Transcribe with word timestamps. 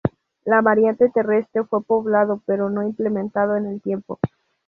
La 0.45 0.61
variante 0.61 1.09
terrestre 1.11 1.63
fue 1.65 1.83
probado 1.83 2.41
pero 2.47 2.71
no 2.71 2.81
implementado 2.81 3.55
en 3.55 3.79
tiempo. 3.81 4.17